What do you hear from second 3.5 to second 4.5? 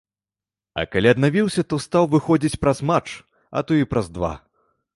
а то і праз два.